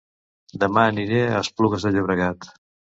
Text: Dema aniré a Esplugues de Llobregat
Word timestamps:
Dema 0.63 0.87
aniré 0.93 1.21
a 1.29 1.45
Esplugues 1.45 1.87
de 1.89 1.95
Llobregat 1.99 2.55